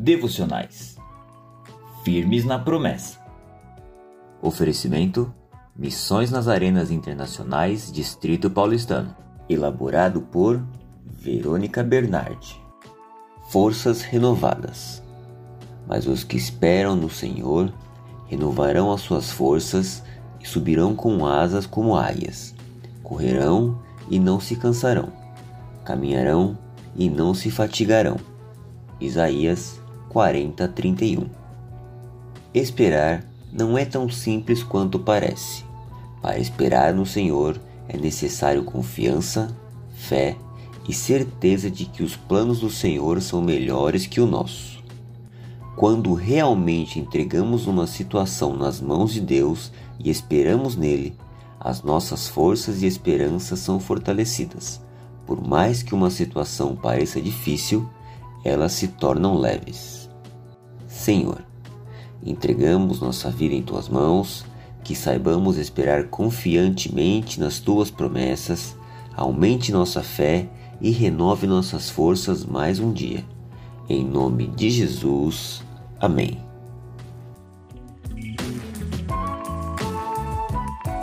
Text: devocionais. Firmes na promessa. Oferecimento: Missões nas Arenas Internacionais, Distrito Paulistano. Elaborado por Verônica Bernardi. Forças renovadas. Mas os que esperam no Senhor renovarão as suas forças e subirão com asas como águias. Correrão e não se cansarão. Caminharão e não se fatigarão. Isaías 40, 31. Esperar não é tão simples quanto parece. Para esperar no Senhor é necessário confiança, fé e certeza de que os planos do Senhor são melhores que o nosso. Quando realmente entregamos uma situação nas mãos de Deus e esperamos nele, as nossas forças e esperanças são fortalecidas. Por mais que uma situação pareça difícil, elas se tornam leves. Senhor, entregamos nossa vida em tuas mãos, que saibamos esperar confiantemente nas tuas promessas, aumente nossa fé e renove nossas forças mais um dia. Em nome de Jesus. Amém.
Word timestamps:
devocionais. 0.00 0.96
Firmes 2.02 2.46
na 2.46 2.58
promessa. 2.58 3.18
Oferecimento: 4.40 5.32
Missões 5.76 6.30
nas 6.30 6.48
Arenas 6.48 6.90
Internacionais, 6.90 7.92
Distrito 7.92 8.48
Paulistano. 8.48 9.14
Elaborado 9.46 10.22
por 10.22 10.62
Verônica 11.04 11.82
Bernardi. 11.82 12.58
Forças 13.50 14.00
renovadas. 14.00 15.02
Mas 15.86 16.06
os 16.06 16.24
que 16.24 16.36
esperam 16.36 16.96
no 16.96 17.10
Senhor 17.10 17.70
renovarão 18.26 18.90
as 18.92 19.02
suas 19.02 19.30
forças 19.30 20.02
e 20.40 20.48
subirão 20.48 20.94
com 20.94 21.26
asas 21.26 21.66
como 21.66 21.94
águias. 21.94 22.54
Correrão 23.02 23.82
e 24.08 24.18
não 24.18 24.40
se 24.40 24.56
cansarão. 24.56 25.12
Caminharão 25.84 26.56
e 26.96 27.10
não 27.10 27.34
se 27.34 27.50
fatigarão. 27.50 28.16
Isaías 29.00 29.79
40, 30.10 30.66
31. 30.66 31.26
Esperar 32.52 33.24
não 33.52 33.78
é 33.78 33.84
tão 33.84 34.10
simples 34.10 34.60
quanto 34.60 34.98
parece. 34.98 35.64
Para 36.20 36.36
esperar 36.36 36.92
no 36.92 37.06
Senhor 37.06 37.60
é 37.88 37.96
necessário 37.96 38.64
confiança, 38.64 39.56
fé 39.94 40.36
e 40.88 40.92
certeza 40.92 41.70
de 41.70 41.84
que 41.84 42.02
os 42.02 42.16
planos 42.16 42.58
do 42.58 42.68
Senhor 42.68 43.22
são 43.22 43.40
melhores 43.40 44.04
que 44.04 44.20
o 44.20 44.26
nosso. 44.26 44.82
Quando 45.76 46.12
realmente 46.12 46.98
entregamos 46.98 47.68
uma 47.68 47.86
situação 47.86 48.56
nas 48.56 48.80
mãos 48.80 49.12
de 49.12 49.20
Deus 49.20 49.70
e 49.96 50.10
esperamos 50.10 50.74
nele, 50.74 51.16
as 51.60 51.84
nossas 51.84 52.26
forças 52.26 52.82
e 52.82 52.86
esperanças 52.86 53.60
são 53.60 53.78
fortalecidas. 53.78 54.80
Por 55.24 55.40
mais 55.40 55.84
que 55.84 55.94
uma 55.94 56.10
situação 56.10 56.74
pareça 56.74 57.20
difícil, 57.20 57.88
elas 58.44 58.72
se 58.72 58.88
tornam 58.88 59.34
leves. 59.34 60.08
Senhor, 60.86 61.44
entregamos 62.22 63.00
nossa 63.00 63.30
vida 63.30 63.54
em 63.54 63.62
tuas 63.62 63.88
mãos, 63.88 64.44
que 64.82 64.94
saibamos 64.94 65.56
esperar 65.56 66.08
confiantemente 66.08 67.38
nas 67.38 67.58
tuas 67.58 67.90
promessas, 67.90 68.76
aumente 69.16 69.72
nossa 69.72 70.02
fé 70.02 70.48
e 70.80 70.90
renove 70.90 71.46
nossas 71.46 71.90
forças 71.90 72.44
mais 72.44 72.78
um 72.78 72.92
dia. 72.92 73.24
Em 73.88 74.04
nome 74.04 74.46
de 74.46 74.70
Jesus. 74.70 75.62
Amém. 76.00 76.49